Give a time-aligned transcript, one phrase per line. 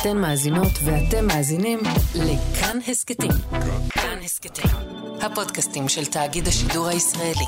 [0.00, 1.78] אתן מאזינות ואתם מאזינים
[2.14, 3.30] לכאן הסכתים.
[3.90, 4.70] כאן הסכתים,
[5.20, 7.44] הפודקאסטים של תאגיד השידור הישראלי.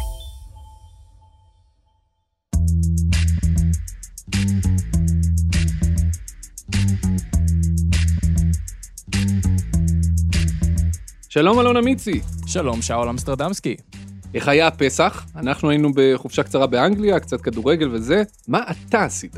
[11.29, 13.77] שלום אלון אמיצי, שלום, שאול אמסטרדמסקי.
[14.34, 15.27] איך היה הפסח?
[15.37, 18.23] אנחנו היינו בחופשה קצרה באנגליה, קצת כדורגל וזה.
[18.48, 19.37] מה אתה עשית?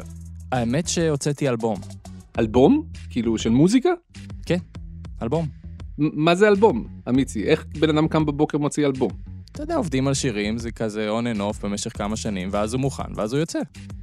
[0.52, 2.03] האמת שהוצאתי אלבום.
[2.38, 2.82] אלבום?
[3.10, 3.90] כאילו של מוזיקה?
[4.46, 4.58] כן,
[5.22, 5.46] אלבום.
[5.98, 7.44] מה זה אלבום, אמיצי?
[7.44, 9.10] איך בן אדם קם בבוקר מוציא אלבום?
[9.52, 12.80] אתה יודע, עובדים על שירים, זה כזה on and off במשך כמה שנים, ואז הוא
[12.80, 13.58] מוכן, ואז הוא יוצא.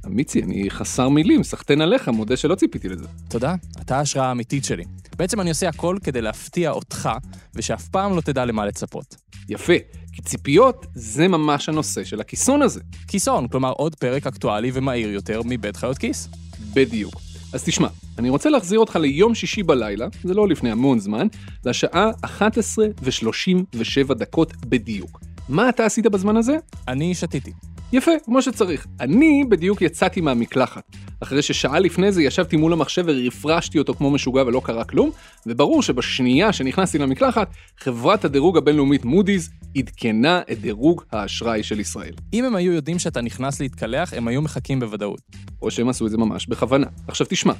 [0.06, 3.06] אמיצי, אני חסר מילים, סחטיין עליך, מודה שלא ציפיתי לזה.
[3.28, 4.84] תודה, אתה ההשראה האמיתית שלי.
[5.16, 7.10] בעצם אני עושה הכל כדי להפתיע אותך,
[7.54, 9.16] ושאף פעם לא תדע למה לצפות.
[9.48, 9.72] יפה,
[10.12, 12.80] כי ציפיות זה ממש הנושא של הכיסון הזה.
[13.08, 16.28] כיסון, כלומר עוד פרק אקטואלי ומהיר יותר מבית חיות כיס.
[16.74, 17.21] בדיוק.
[17.52, 17.88] אז תשמע,
[18.18, 21.26] אני רוצה להחזיר אותך ליום שישי בלילה, זה לא לפני המון זמן,
[21.64, 25.20] לשעה 11 ו-37 דקות בדיוק.
[25.48, 26.56] מה אתה עשית בזמן הזה?
[26.88, 27.52] אני שתיתי.
[27.92, 28.86] יפה, כמו שצריך.
[29.00, 30.82] אני בדיוק יצאתי מהמקלחת.
[31.20, 35.10] אחרי ששעה לפני זה ישבתי מול המחשב ורפרשתי אותו כמו משוגע ולא קרה כלום,
[35.46, 42.14] וברור שבשנייה שנכנסתי למקלחת, חברת הדירוג הבינלאומית מודי'ס עדכנה את דירוג האשראי של ישראל.
[42.32, 45.20] אם הם היו יודעים שאתה נכנס להתקלח, הם היו מחכים בוודאות.
[45.62, 46.86] או שהם עשו את זה ממש בכוונה.
[47.08, 47.52] עכשיו תשמע,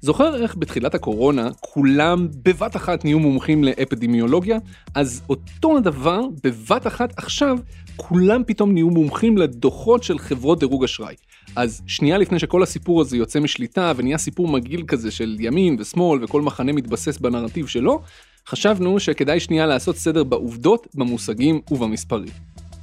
[0.00, 4.58] זוכר איך בתחילת הקורונה כולם בבת אחת נהיו מומחים לאפידמיולוגיה?
[4.94, 7.58] אז אותו הדבר בבת אחת עכשיו
[7.98, 11.14] כולם פתאום נהיו מומחים לדוחות של חברות דירוג אשראי.
[11.56, 16.24] אז שנייה לפני שכל הסיפור הזה יוצא משליטה ונהיה סיפור מגעיל כזה של ימין ושמאל
[16.24, 18.02] וכל מחנה מתבסס בנרטיב שלו,
[18.46, 22.32] חשבנו שכדאי שנייה לעשות סדר בעובדות, במושגים ובמספרים.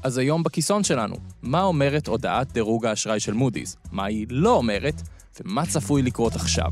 [0.03, 3.77] אז היום בכיסון שלנו, מה אומרת הודעת דירוג האשראי של מודי'ס?
[3.91, 5.02] מה היא לא אומרת?
[5.41, 6.71] ומה צפוי לקרות עכשיו?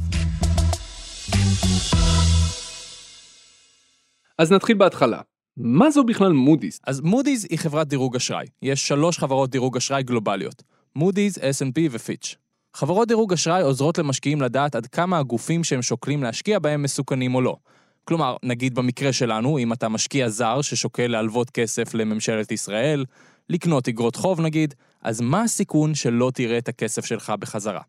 [4.38, 5.22] אז נתחיל בהתחלה.
[5.58, 6.80] מה זו בכלל מודי'ס?
[6.88, 8.46] אז מודי'ס היא חברת דירוג אשראי.
[8.62, 10.64] יש שלוש חברות דירוג אשראי גלובליות.
[10.96, 12.36] מודי'ס, S&P ופיץ'.
[12.74, 17.42] חברות דירוג אשראי עוזרות למשקיעים לדעת עד כמה הגופים שהם שוקלים להשקיע בהם מסוכנים או
[17.42, 17.56] לא.
[18.04, 23.06] כלומר, נגיד במקרה שלנו, אם אתה משקיע זר ששוקל להלוות כסף לממשלת ישראל,
[23.50, 27.82] לקנות אגרות חוב נגיד, אז מה הסיכון שלא תראה את הכסף שלך בחזרה?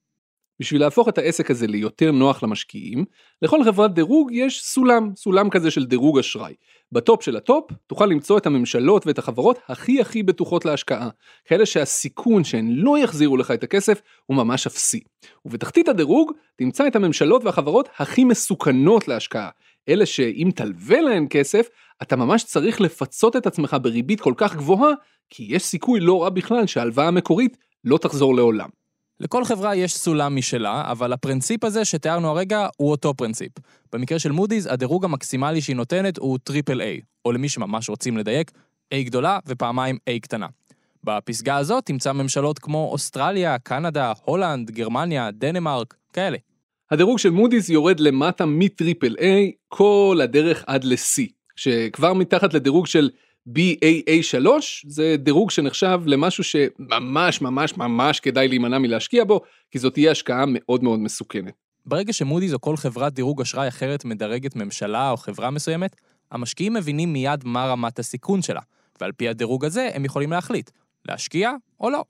[0.61, 3.05] בשביל להפוך את העסק הזה ליותר נוח למשקיעים,
[3.43, 6.55] לכל חברת דירוג יש סולם, סולם כזה של דירוג אשראי.
[6.93, 11.09] בטופ של הטופ תוכל למצוא את הממשלות ואת החברות הכי הכי בטוחות להשקעה,
[11.45, 15.01] כאלה שהסיכון שהן לא יחזירו לך את הכסף הוא ממש אפסי.
[15.45, 19.49] ובתחתית הדירוג תמצא את הממשלות והחברות הכי מסוכנות להשקעה,
[19.89, 21.69] אלה שאם תלווה להן כסף,
[22.03, 24.93] אתה ממש צריך לפצות את עצמך בריבית כל כך גבוהה,
[25.31, 28.69] כי יש סיכוי לא רע בכלל שההלוואה המקורית לא תחזור לעולם.
[29.21, 33.53] לכל חברה יש סולם משלה, אבל הפרינציפ הזה שתיארנו הרגע הוא אותו פרינציפ.
[33.93, 38.51] במקרה של מודי'ס, הדירוג המקסימלי שהיא נותנת הוא triple A, או למי שממש רוצים לדייק,
[38.95, 40.47] A גדולה ופעמיים A קטנה.
[41.05, 46.37] בפסגה הזאת תמצא ממשלות כמו אוסטרליה, קנדה, הולנד, גרמניה, דנמרק, כאלה.
[46.91, 51.23] הדירוג של מודי'ס יורד למטה מטריפל איי כל הדרך עד ל-C,
[51.57, 53.11] שכבר מתחת לדירוג של
[53.49, 54.47] BAA3
[54.87, 59.41] זה דירוג שנחשב למשהו שממש ממש ממש כדאי להימנע מלהשקיע בו,
[59.71, 61.55] כי זאת תהיה השקעה מאוד מאוד מסוכנת.
[61.87, 65.97] ברגע שמודי'ס או כל חברת דירוג אשראי אחרת מדרגת ממשלה או חברה מסוימת,
[66.31, 68.61] המשקיעים מבינים מיד מה רמת הסיכון שלה,
[69.01, 70.71] ועל פי הדירוג הזה הם יכולים להחליט,
[71.09, 72.05] להשקיע או לא.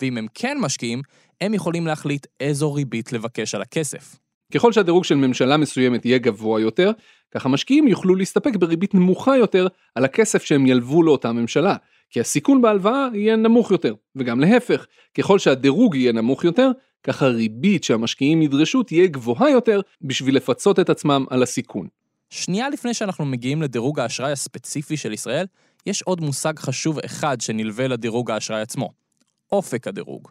[0.00, 1.02] ואם הם כן משקיעים,
[1.40, 4.16] הם יכולים להחליט איזו ריבית לבקש על הכסף.
[4.54, 6.90] ככל שהדירוג של ממשלה מסוימת יהיה גבוה יותר,
[7.34, 11.76] כך המשקיעים יוכלו להסתפק בריבית נמוכה יותר על הכסף שהם ילוו לאותה ממשלה,
[12.10, 14.86] כי הסיכון בהלוואה יהיה נמוך יותר, וגם להפך,
[15.18, 16.70] ככל שהדירוג יהיה נמוך יותר,
[17.02, 21.88] כך הריבית שהמשקיעים ידרשו תהיה גבוהה יותר בשביל לפצות את עצמם על הסיכון.
[22.30, 25.46] שנייה לפני שאנחנו מגיעים לדירוג האשראי הספציפי של ישראל,
[25.86, 28.90] יש עוד מושג חשוב אחד שנלווה לדירוג האשראי עצמו.
[29.52, 30.28] אופק הדירוג.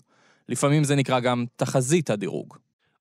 [0.50, 2.57] לפעמים זה נקרא גם תחזית הדירוג.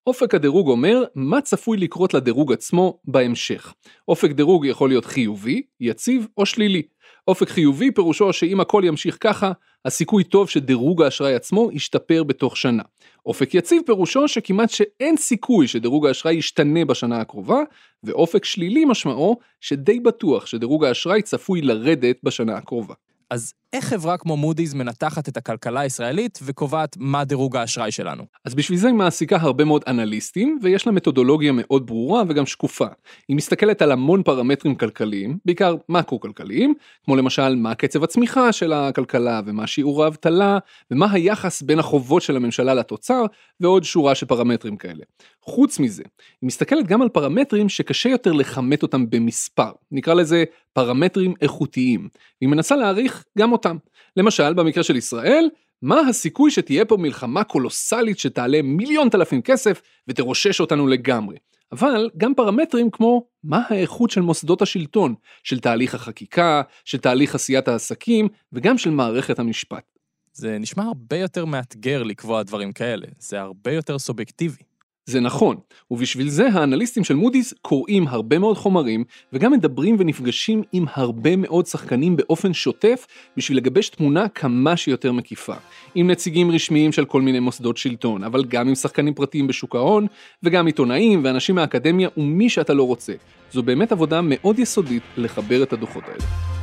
[0.07, 3.75] אופק הדירוג אומר מה צפוי לקרות לדירוג עצמו בהמשך.
[4.09, 6.83] אופק דירוג יכול להיות חיובי, יציב או שלילי.
[7.29, 9.53] אופק חיובי פירושו שאם הכל ימשיך ככה,
[9.85, 12.83] הסיכוי טוב שדירוג האשראי עצמו ישתפר בתוך שנה.
[13.27, 17.61] אופק יציב פירושו שכמעט שאין סיכוי שדירוג האשראי ישתנה בשנה הקרובה,
[18.05, 22.95] ואופק שלילי משמעו שדי בטוח שדירוג האשראי צפוי לרדת בשנה הקרובה.
[23.31, 28.25] אז איך חברה כמו מודי'ס מנתחת את הכלכלה הישראלית וקובעת מה דירוג האשראי שלנו?
[28.45, 32.87] אז בשביל זה היא מעסיקה הרבה מאוד אנליסטים, ויש לה מתודולוגיה מאוד ברורה וגם שקופה.
[33.29, 36.75] היא מסתכלת על המון פרמטרים כלכליים, בעיקר מקרו-כלכליים,
[37.05, 40.59] כמו למשל מה קצב הצמיחה של הכלכלה, ומה שיעור האבטלה,
[40.91, 43.25] ומה היחס בין החובות של הממשלה לתוצר,
[43.61, 45.05] ועוד שורה של פרמטרים כאלה.
[45.43, 46.03] חוץ מזה,
[46.43, 52.09] היא מסתכלת גם על פרמטרים שקשה יותר לכמת אותם במספר, נקרא לזה פרמטרים איכותיים,
[52.41, 53.77] והיא מנסה להעריך גם אותם.
[54.17, 55.49] למשל, במקרה של ישראל,
[55.83, 61.37] מה הסיכוי שתהיה פה מלחמה קולוסלית שתעלה מיליון תלפים כסף ותרושש אותנו לגמרי.
[61.73, 67.69] אבל גם פרמטרים כמו מה האיכות של מוסדות השלטון, של תהליך החקיקה, של תהליך עשיית
[67.69, 69.85] העסקים וגם של מערכת המשפט.
[70.33, 74.63] זה נשמע הרבה יותר מאתגר לקבוע דברים כאלה, זה הרבה יותר סובייקטיבי.
[75.07, 75.57] זה נכון,
[75.91, 81.67] ובשביל זה האנליסטים של מודי'ס קוראים הרבה מאוד חומרים, וגם מדברים ונפגשים עם הרבה מאוד
[81.67, 83.07] שחקנים באופן שוטף,
[83.37, 85.55] בשביל לגבש תמונה כמה שיותר מקיפה.
[85.95, 90.07] עם נציגים רשמיים של כל מיני מוסדות שלטון, אבל גם עם שחקנים פרטיים בשוק ההון,
[90.43, 93.13] וגם עיתונאים ואנשים מהאקדמיה ומי שאתה לא רוצה.
[93.53, 96.54] זו באמת עבודה מאוד יסודית לחבר את הדוחות האלה.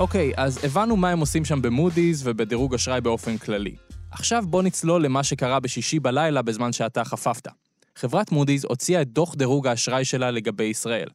[0.00, 3.76] אוקיי, אז הבנו מה הם עושים שם במודי'ס ובדירוג אשראי באופן כללי.
[4.10, 7.48] עכשיו בוא נצלול למה שקרה בשישי בלילה בזמן שאתה חפפת.
[7.96, 11.08] חברת מודי'ס הוציאה את דוח דירוג האשראי שלה לגבי ישראל,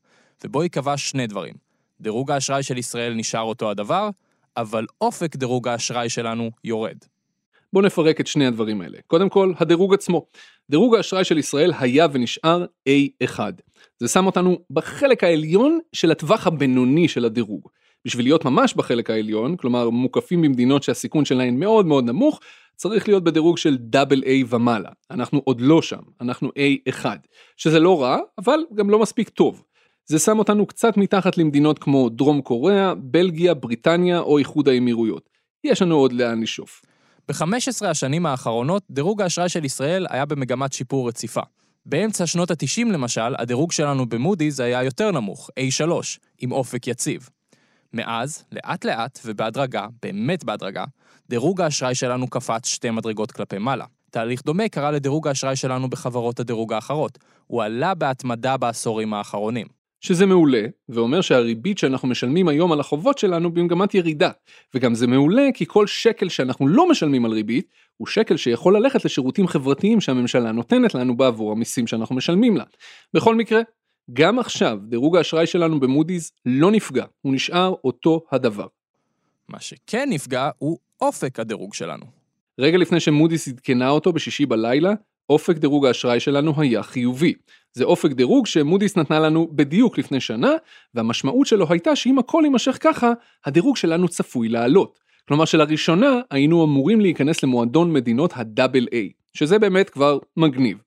[0.44, 1.54] ובו היא קבעה שני דברים.
[2.02, 4.10] דירוג האשראי של ישראל נשאר אותו הדבר,
[4.58, 6.98] אבל אופק דירוג האשראי שלנו יורד.
[7.74, 8.98] בוא נפרק את שני הדברים האלה.
[9.08, 10.26] קודם כל, הדירוג עצמו.
[10.70, 13.40] דירוג האשראי של ישראל היה ונשאר A1.
[14.00, 17.70] זה שם אותנו בחלק העליון של הטווח הבינוני של הדירוג.
[18.06, 22.40] בשביל להיות ממש בחלק העליון, כלומר מוקפים במדינות שהסיכון שלהן מאוד מאוד נמוך,
[22.76, 24.90] צריך להיות בדירוג של דאבל A ומעלה.
[25.12, 27.06] אנחנו עוד לא שם, אנחנו A1,
[27.58, 29.64] שזה לא רע, אבל גם לא מספיק טוב.
[30.06, 35.30] זה שם אותנו קצת מתחת למדינות כמו דרום קוריאה, בלגיה, בריטניה או איחוד האמירויות.
[35.64, 36.82] יש לנו עוד לאן לשאוף.
[37.28, 41.42] ב-15 השנים האחרונות, דירוג האשראי של ישראל היה במגמת שיפור רציפה.
[41.86, 45.92] באמצע שנות ה-90 למשל, הדירוג שלנו במודי'ס היה יותר נמוך, A3,
[46.40, 47.30] עם אופק יציב.
[47.94, 50.84] מאז, לאט לאט ובהדרגה, באמת בהדרגה,
[51.30, 53.86] דירוג האשראי שלנו קפץ שתי מדרגות כלפי מעלה.
[54.12, 57.20] תהליך דומה קרה לדירוג האשראי שלנו בחברות הדירוג האחרות.
[57.48, 59.68] הוא עלה בהתמדה בעשורים האחרונים.
[60.02, 64.30] שזה מעולה, ואומר שהריבית שאנחנו משלמים היום על החובות שלנו במגמת ירידה.
[64.76, 69.06] וגם זה מעולה כי כל שקל שאנחנו לא משלמים על ריבית, הוא שקל שיכול ללכת
[69.06, 72.64] לשירותים חברתיים שהממשלה נותנת לנו בעבור המיסים שאנחנו משלמים לה.
[73.14, 73.62] בכל מקרה,
[74.14, 78.68] גם עכשיו דירוג האשראי שלנו במודי'ס לא נפגע, הוא נשאר אותו הדבר.
[79.50, 82.06] מה שכן נפגע הוא אופק הדירוג שלנו.
[82.60, 84.94] רגע לפני שמודי'ס עדכנה אותו בשישי בלילה,
[85.30, 87.34] אופק דירוג האשראי שלנו היה חיובי.
[87.74, 90.52] זה אופק דירוג שמודי'ס נתנה לנו בדיוק לפני שנה,
[90.94, 93.14] והמשמעות שלו הייתה שאם הכל יימשך ככה,
[93.46, 95.00] הדירוג שלנו צפוי לעלות.
[95.28, 98.34] כלומר שלראשונה היינו אמורים להיכנס למועדון מדינות
[98.92, 100.78] איי, שזה באמת כבר מגניב.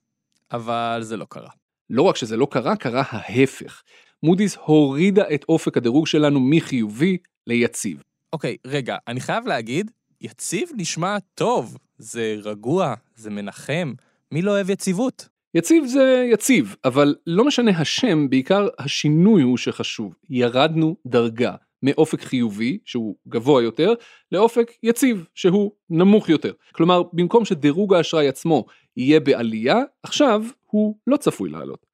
[0.53, 1.51] אבל זה לא קרה.
[1.91, 3.83] לא רק שזה לא קרה, קרה ההפך.
[4.23, 7.17] מודי'ס הורידה את אופק הדירוג שלנו מחיובי
[7.47, 8.03] ליציב.
[8.33, 9.91] אוקיי, רגע, אני חייב להגיד,
[10.21, 13.93] יציב נשמע טוב, זה רגוע, זה מנחם,
[14.33, 15.29] מי לא אוהב יציבות?
[15.55, 20.15] יציב זה יציב, אבל לא משנה השם, בעיקר השינוי הוא שחשוב.
[20.31, 23.95] ירדנו דרגה מאופק חיובי, שהוא גבוה יותר,
[24.33, 26.53] לאופק יציב, שהוא נמוך יותר.
[26.73, 28.65] כלומר, במקום שדירוג האשראי עצמו
[28.97, 31.87] יהיה בעלייה, עכשיו הוא לא צפוי לעלות.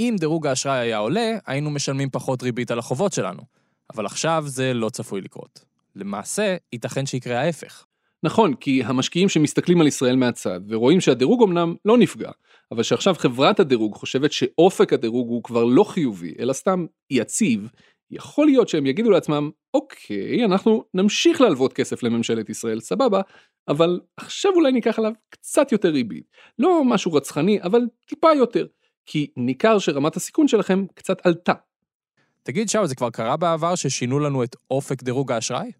[0.00, 3.42] אם דירוג האשראי היה עולה, היינו משלמים פחות ריבית על החובות שלנו.
[3.94, 5.64] אבל עכשיו זה לא צפוי לקרות.
[5.96, 7.84] למעשה, ייתכן שיקרה ההפך.
[8.22, 12.30] נכון, כי המשקיעים שמסתכלים על ישראל מהצד ורואים שהדירוג אמנם לא נפגע,
[12.72, 17.68] אבל שעכשיו חברת הדירוג חושבת שאופק הדירוג הוא כבר לא חיובי, אלא סתם יציב,
[18.10, 23.20] יכול להיות שהם יגידו לעצמם, אוקיי, אנחנו נמשיך להלוות כסף לממשלת ישראל, סבבה,
[23.68, 26.24] אבל עכשיו אולי ניקח עליו קצת יותר ריבית.
[26.58, 28.66] לא משהו רצחני, אבל טיפה יותר,
[29.06, 31.52] כי ניכר שרמת הסיכון שלכם קצת עלתה.
[32.42, 35.72] תגיד, שאול, זה כבר קרה בעבר ששינו לנו את אופק דירוג האשראי?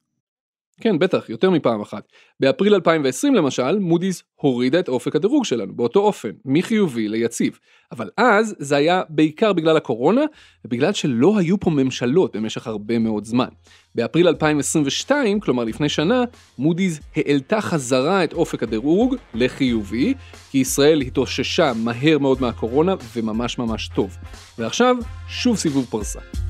[0.80, 2.02] כן, בטח, יותר מפעם אחת.
[2.40, 7.58] באפריל 2020 למשל, מודי'ס הורידה את אופק הדירוג שלנו, באותו אופן, מחיובי ליציב.
[7.92, 10.20] אבל אז זה היה בעיקר בגלל הקורונה,
[10.64, 13.48] ובגלל שלא היו פה ממשלות במשך הרבה מאוד זמן.
[13.94, 16.24] באפריל 2022, כלומר לפני שנה,
[16.58, 20.14] מודי'ס העלתה חזרה את אופק הדירוג לחיובי,
[20.50, 24.16] כי ישראל התאוששה מהר מאוד מהקורונה וממש ממש טוב.
[24.58, 24.96] ועכשיו,
[25.28, 26.43] שוב סיבוב פרסה.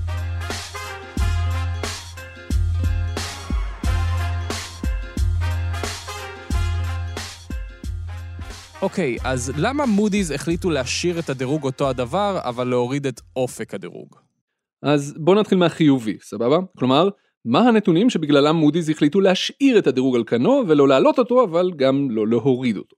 [8.84, 14.16] אוקיי, אז למה מודי'ס החליטו להשאיר את הדירוג אותו הדבר, אבל להוריד את אופק הדירוג?
[14.82, 16.58] אז בואו נתחיל מהחיובי, סבבה?
[16.78, 17.08] כלומר,
[17.44, 22.10] מה הנתונים שבגללם מודי'ס החליטו להשאיר את הדירוג על כנו ולא להעלות אותו, אבל גם
[22.10, 22.96] לא להוריד אותו.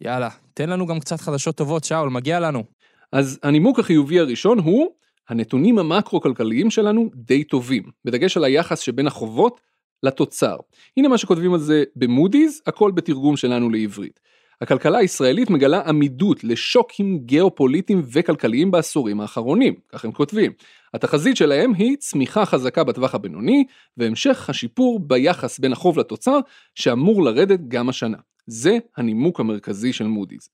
[0.00, 2.64] יאללה, תן לנו גם קצת חדשות טובות, שאול, מגיע לנו.
[3.12, 4.86] אז הנימוק החיובי הראשון הוא,
[5.28, 9.60] הנתונים המקרו-כלכליים שלנו די טובים, בדגש על היחס שבין החובות
[10.02, 10.56] לתוצר.
[10.96, 14.20] הנה מה שכותבים על זה במודי'ס, הכל בתרגום שלנו לעברית.
[14.60, 20.52] הכלכלה הישראלית מגלה עמידות לשוקים גיאופוליטיים וכלכליים בעשורים האחרונים, כך הם כותבים.
[20.94, 23.64] התחזית שלהם היא צמיחה חזקה בטווח הבינוני,
[23.96, 26.38] והמשך השיפור ביחס בין החוב לתוצר,
[26.74, 28.16] שאמור לרדת גם השנה.
[28.46, 30.48] זה הנימוק המרכזי של מודי'ס.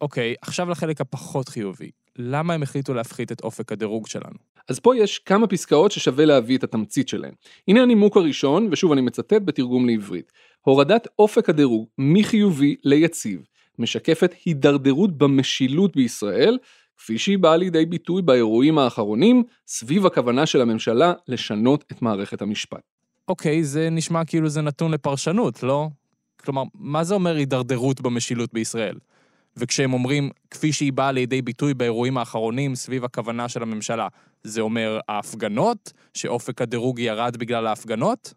[0.00, 1.90] אוקיי, עכשיו לחלק הפחות חיובי.
[2.16, 4.38] למה הם החליטו להפחית את אופק הדירוג שלנו?
[4.68, 7.32] אז פה יש כמה פסקאות ששווה להביא את התמצית שלהם.
[7.68, 10.32] הנה הנימוק הראשון, ושוב אני מצטט בתרגום לעברית.
[10.62, 13.40] הורדת אופק הדירוג מחיובי ליציב
[13.78, 16.58] משקפת הידרדרות במשילות בישראל,
[16.96, 22.80] כפי שהיא באה לידי ביטוי באירועים האחרונים, סביב הכוונה של הממשלה לשנות את מערכת המשפט.
[23.28, 25.88] אוקיי, זה נשמע כאילו זה נתון לפרשנות, לא?
[26.44, 28.96] כלומר, מה זה אומר הידרדרות במשילות בישראל?
[29.56, 34.08] וכשהם אומרים, כפי שהיא באה לידי ביטוי באירועים האחרונים סביב הכוונה של הממשלה,
[34.42, 35.92] זה אומר ההפגנות?
[36.14, 38.34] שאופק הדירוג ירד בגלל ההפגנות?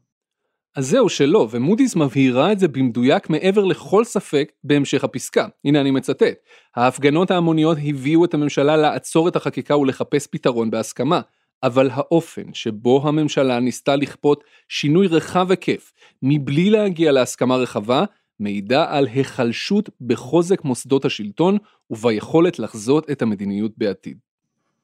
[0.75, 5.47] אז זהו שלא, ומודי'ס מבהירה את זה במדויק מעבר לכל ספק בהמשך הפסקה.
[5.65, 6.37] הנה אני מצטט:
[6.75, 11.21] ההפגנות ההמוניות הביאו את הממשלה לעצור את החקיקה ולחפש פתרון בהסכמה.
[11.63, 15.93] אבל האופן שבו הממשלה ניסתה לכפות שינוי רחב היקף
[16.23, 18.03] מבלי להגיע להסכמה רחבה,
[18.39, 21.57] מעידה על היחלשות בחוזק מוסדות השלטון
[21.89, 24.17] וביכולת לחזות את המדיניות בעתיד.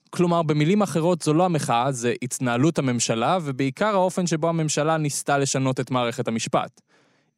[0.09, 5.79] כלומר, במילים אחרות זו לא המחאה, זה התנהלות הממשלה, ובעיקר האופן שבו הממשלה ניסתה לשנות
[5.79, 6.81] את מערכת המשפט.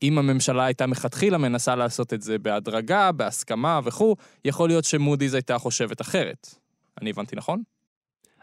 [0.03, 5.57] אם הממשלה הייתה מלכתחילה מנסה לעשות את זה בהדרגה, בהסכמה וכו', יכול להיות שמודי'ס הייתה
[5.57, 6.55] חושבת אחרת.
[7.01, 7.63] אני הבנתי נכון?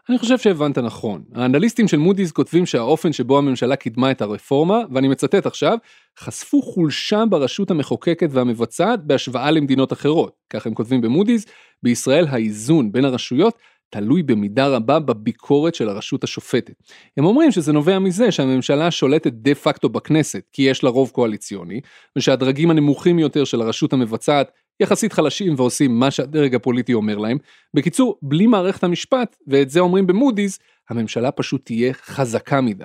[0.08, 1.22] אני חושב שהבנת נכון.
[1.34, 5.78] האנליסטים של מודי'ס כותבים שהאופן שבו הממשלה קידמה את הרפורמה, ואני מצטט עכשיו,
[6.18, 10.32] חשפו חולשה ברשות המחוקקת והמבצעת בהשוואה למדינות אחרות.
[10.50, 11.46] כך הם כותבים במודי'ס,
[11.82, 13.58] בישראל האיזון בין הרשויות
[13.90, 16.74] תלוי במידה רבה בביקורת של הרשות השופטת.
[17.16, 21.80] הם אומרים שזה נובע מזה שהממשלה שולטת דה פקטו בכנסת, כי יש לה רוב קואליציוני,
[22.18, 24.50] ושהדרגים הנמוכים יותר של הרשות המבצעת
[24.80, 27.38] יחסית חלשים ועושים מה שהדרג הפוליטי אומר להם.
[27.74, 30.58] בקיצור, בלי מערכת המשפט, ואת זה אומרים במודי'ס,
[30.90, 32.84] הממשלה פשוט תהיה חזקה מדי.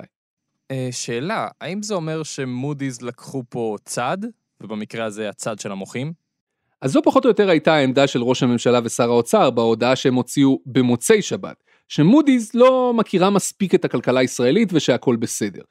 [0.70, 4.18] אה, שאלה, האם זה אומר שמודי'ס לקחו פה צד,
[4.60, 6.12] ובמקרה הזה הצד של המוחים?
[6.80, 10.60] אז זו פחות או יותר הייתה העמדה של ראש הממשלה ושר האוצר בהודעה שהם הוציאו
[10.66, 15.62] במוצאי שבת, שמודי'ס לא מכירה מספיק את הכלכלה הישראלית ושהכול בסדר.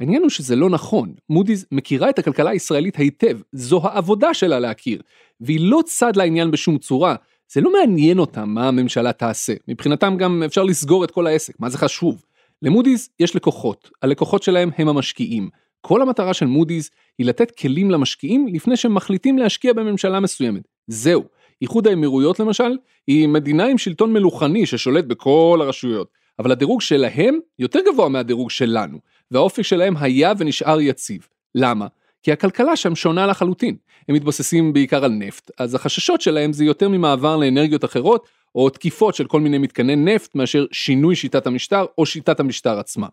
[0.00, 5.02] העניין הוא שזה לא נכון, מודי'ס מכירה את הכלכלה הישראלית היטב, זו העבודה שלה להכיר,
[5.40, 7.14] והיא לא צד לעניין בשום צורה,
[7.52, 11.68] זה לא מעניין אותם מה הממשלה תעשה, מבחינתם גם אפשר לסגור את כל העסק, מה
[11.68, 12.24] זה חשוב?
[12.62, 15.48] למודי'ס יש לקוחות, הלקוחות שלהם הם המשקיעים.
[15.80, 20.62] כל המטרה של מודי'ס היא לתת כלים למשקיעים לפני שהם מחליטים להשקיע בממשלה מסוימת.
[20.86, 21.24] זהו.
[21.62, 26.08] איחוד האמירויות למשל, היא מדינה עם שלטון מלוכני ששולט בכל הרשויות,
[26.38, 28.98] אבל הדירוג שלהם יותר גבוה מהדירוג שלנו,
[29.34, 31.28] והאופק שלהם היה ונשאר יציב.
[31.54, 31.86] למה?
[32.22, 33.76] כי הכלכלה שם שונה לחלוטין.
[34.08, 39.14] הם מתבססים בעיקר על נפט, אז החששות שלהם זה יותר ממעבר לאנרגיות אחרות, או תקיפות
[39.14, 43.06] של כל מיני מתקני נפט, מאשר שינוי שיטת המשטר או שיטת המשטר עצמה.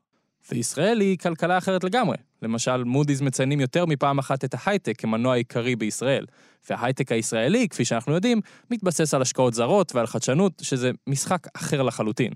[0.51, 2.17] וישראל היא כלכלה אחרת לגמרי.
[2.41, 6.25] למשל, מודי'ס מציינים יותר מפעם אחת את ההייטק כמנוע עיקרי בישראל.
[6.69, 12.33] וההייטק הישראלי, כפי שאנחנו יודעים, מתבסס על השקעות זרות ועל חדשנות, שזה משחק אחר לחלוטין.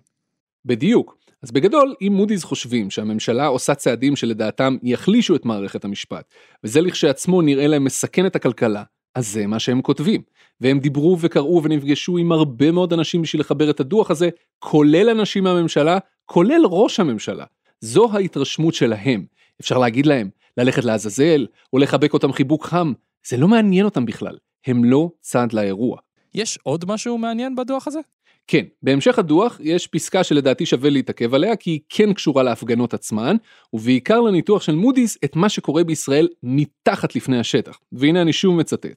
[0.65, 1.17] בדיוק.
[1.45, 6.33] אז בגדול, אם מודי'ס חושבים שהממשלה עושה צעדים שלדעתם יחלישו את מערכת המשפט,
[6.63, 8.83] וזה לכשעצמו נראה להם מסכן את הכלכלה,
[9.15, 10.21] אז זה מה שהם כותבים.
[10.61, 15.43] והם דיברו וקראו ונפגשו עם הרבה מאוד אנשים בשביל לחבר את הדוח הזה, כולל אנשים
[15.43, 17.45] מהממשלה, כולל ראש הממשלה.
[17.79, 19.25] זו ההתרשמות שלהם.
[19.61, 22.93] אפשר להגיד להם, ללכת לעזאזל, או לחבק אותם חיבוק חם,
[23.27, 24.37] זה לא מעניין אותם בכלל.
[24.65, 25.97] הם לא צד לאירוע.
[26.33, 27.99] יש עוד משהו מעניין בדוח הזה?
[28.47, 33.35] כן, בהמשך הדוח יש פסקה שלדעתי שווה להתעכב עליה כי היא כן קשורה להפגנות עצמן,
[33.73, 37.79] ובעיקר לניתוח של מודי'ס את מה שקורה בישראל מתחת לפני השטח.
[37.91, 38.95] והנה אני שוב מצטט.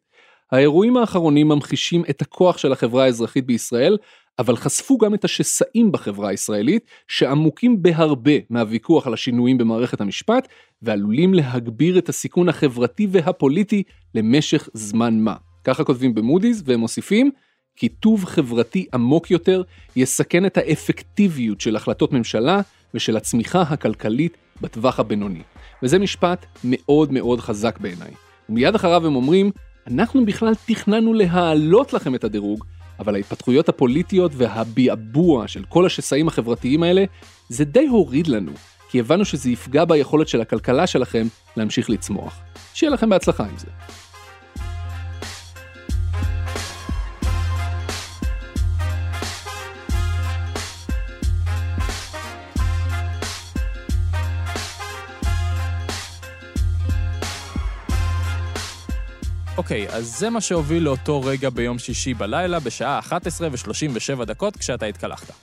[0.53, 3.97] האירועים האחרונים ממחישים את הכוח של החברה האזרחית בישראל,
[4.39, 10.49] אבל חשפו גם את השסעים בחברה הישראלית, שעמוקים בהרבה מהוויכוח על השינויים במערכת המשפט,
[10.83, 13.83] ועלולים להגביר את הסיכון החברתי והפוליטי
[14.15, 15.35] למשך זמן מה.
[15.65, 17.31] ככה כותבים במודי'ס, והם מוסיפים,
[17.79, 19.63] קיטוב חברתי עמוק יותר
[19.97, 22.61] יסכן את האפקטיביות של החלטות ממשלה
[22.95, 25.43] ושל הצמיחה הכלכלית בטווח הבינוני.
[25.83, 28.11] וזה משפט מאוד מאוד חזק בעיניי.
[28.49, 29.51] ומיד אחריו הם אומרים,
[29.87, 32.65] אנחנו בכלל תכננו להעלות לכם את הדירוג,
[32.99, 37.05] אבל ההתפתחויות הפוליטיות והביעבוע של כל השסעים החברתיים האלה,
[37.49, 38.53] זה די הוריד לנו,
[38.91, 42.41] כי הבנו שזה יפגע ביכולת של הכלכלה שלכם להמשיך לצמוח.
[42.75, 43.67] שיהיה לכם בהצלחה עם זה.
[59.59, 64.87] אוקיי, אז זה מה שהוביל לאותו רגע ביום שישי בלילה, בשעה 11 ו-37 דקות כשאתה
[64.87, 65.35] התקלחת.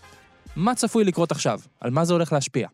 [0.56, 1.60] מה צפוי לקרות עכשיו?
[1.82, 2.68] על מה זה הולך להשפיע?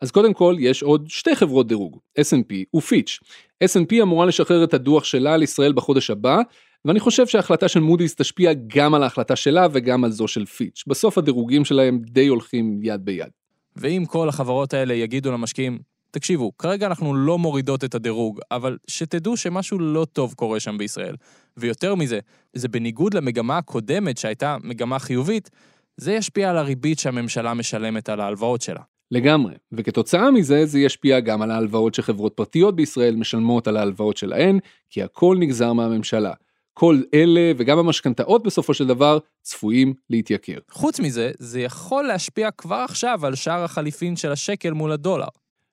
[0.00, 3.18] אז קודם כל יש עוד שתי חברות דירוג, S&P ופיץ'.
[3.64, 6.38] S&P אמורה לשחרר את הדוח שלה על ישראל בחודש הבא,
[6.84, 10.84] ואני חושב שההחלטה של מודי'ס תשפיע גם על ההחלטה שלה וגם על זו של פיץ'.
[10.86, 13.30] בסוף הדירוגים שלהם די הולכים יד ביד.
[13.76, 15.78] ואם כל החברות האלה יגידו למשקיעים,
[16.10, 21.16] תקשיבו, כרגע אנחנו לא מורידות את הדירוג, אבל שתדעו שמשהו לא טוב קורה שם בישראל.
[21.56, 22.18] ויותר מזה,
[22.52, 25.50] זה בניגוד למגמה הקודמת שהייתה מגמה חיובית,
[25.96, 28.80] זה ישפיע על הריבית שהממשלה משלמת על ההלוואות שלה.
[29.10, 34.58] לגמרי, וכתוצאה מזה זה ישפיע גם על ההלוואות שחברות פרטיות בישראל משלמות על ההלוואות שלהן,
[34.90, 36.32] כי הכל נגזר מהממשלה.
[36.74, 40.58] כל אלה וגם המשכנתאות בסופו של דבר צפויים להתייקר.
[40.70, 45.28] חוץ מזה, זה יכול להשפיע כבר עכשיו על שער החליפין של השקל מול הדולר.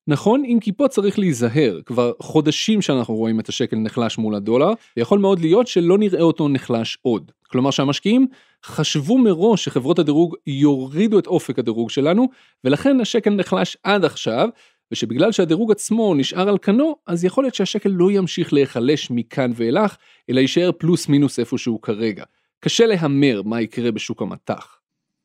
[0.07, 4.71] נכון, אם כי פה צריך להיזהר, כבר חודשים שאנחנו רואים את השקל נחלש מול הדולר,
[4.97, 7.31] ויכול מאוד להיות שלא נראה אותו נחלש עוד.
[7.47, 8.27] כלומר שהמשקיעים
[8.65, 12.27] חשבו מראש שחברות הדירוג יורידו את אופק הדירוג שלנו,
[12.63, 14.49] ולכן השקל נחלש עד עכשיו,
[14.91, 19.97] ושבגלל שהדירוג עצמו נשאר על כנו, אז יכול להיות שהשקל לא ימשיך להיחלש מכאן ואילך,
[20.29, 22.23] אלא יישאר פלוס מינוס איפשהו כרגע.
[22.59, 24.77] קשה להמר מה יקרה בשוק המטח.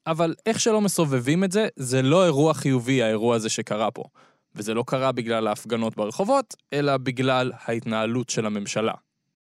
[0.06, 4.04] אבל איך שלא מסובבים את זה, זה לא אירוע חיובי האירוע הזה שקרה פה.
[4.54, 8.92] וזה לא קרה בגלל ההפגנות ברחובות, אלא בגלל ההתנהלות של הממשלה.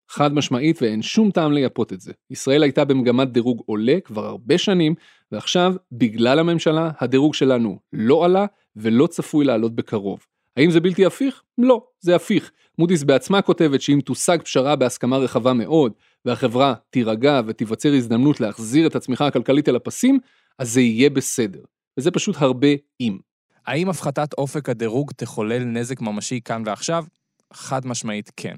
[0.09, 2.13] חד משמעית ואין שום טעם לייפות את זה.
[2.31, 4.95] ישראל הייתה במגמת דירוג עולה כבר הרבה שנים,
[5.33, 8.47] ועכשיו, בגלל הממשלה, הדירוג שלנו לא עלה
[8.77, 10.27] ולא צפוי לעלות בקרוב.
[10.57, 11.43] האם זה בלתי הפיך?
[11.59, 12.51] לא, זה הפיך.
[12.79, 15.93] מודי'ס בעצמה כותבת שאם תושג פשרה בהסכמה רחבה מאוד,
[16.25, 20.19] והחברה תירגע ותיווצר הזדמנות להחזיר את הצמיחה הכלכלית אל הפסים,
[20.59, 21.61] אז זה יהיה בסדר.
[21.99, 22.69] וזה פשוט הרבה
[23.01, 23.19] אם.
[23.67, 27.05] האם הפחתת אופק הדירוג תחולל נזק ממשי כאן ועכשיו?
[27.53, 28.55] חד משמעית כן.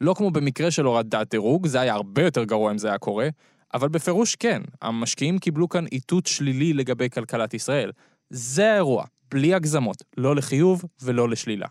[0.00, 3.28] לא כמו במקרה של הורדת דירוג, זה היה הרבה יותר גרוע אם זה היה קורה,
[3.74, 7.92] אבל בפירוש כן, המשקיעים קיבלו כאן איתות שלילי לגבי כלכלת ישראל.
[8.30, 11.66] זה האירוע, בלי הגזמות, לא לחיוב ולא לשלילה.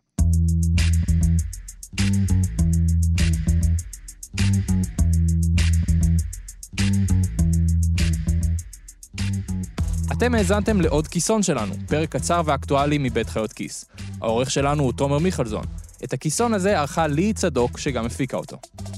[10.17, 13.85] אתם האזנתם לעוד כיסון שלנו, פרק קצר ואקטואלי מבית חיות כיס.
[14.21, 15.63] העורך שלנו הוא תומר מיכלזון.
[16.03, 18.57] את הכיסון הזה ערכה לי צדוק, שגם הפיקה אותו.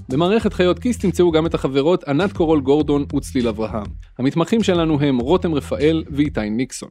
[0.10, 3.86] במערכת חיות כיס תמצאו גם את החברות ענת קורול גורדון וצליל אברהם.
[4.20, 6.90] המתמחים שלנו הם רותם רפאל ואיתי ניקסון.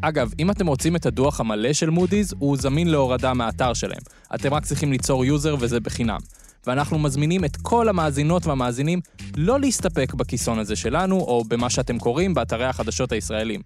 [0.00, 4.02] אגב, אם אתם רוצים את הדוח המלא של מודי'ס, הוא זמין להורדה מהאתר שלהם.
[4.34, 6.18] אתם רק צריכים ליצור יוזר וזה בחינם.
[6.68, 9.00] ואנחנו מזמינים את כל המאזינות והמאזינים
[9.36, 13.60] לא להסתפק בכיסון הזה שלנו, או במה שאתם קוראים באתרי החדשות הישראלים.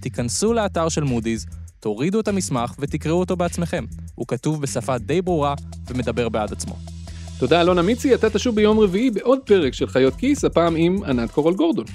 [0.00, 1.46] תיכנסו לאתר של מודי'ס,
[1.80, 3.84] תורידו את המסמך ותקראו אותו בעצמכם.
[4.14, 5.54] הוא כתוב בשפה די ברורה
[5.88, 6.76] ומדבר בעד עצמו.
[7.38, 11.30] תודה אלונה מיצי, אתה תשוב ביום רביעי בעוד פרק של חיות כיס, הפעם עם ענת
[11.30, 11.86] קורול גורדון.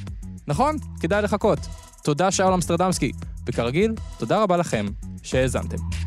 [0.48, 1.60] נכון, כדאי לחכות.
[2.04, 3.12] תודה שאול אמסטרדמסקי,
[3.48, 4.86] וכרגיל, תודה רבה לכם
[5.24, 6.01] שהאזנתם.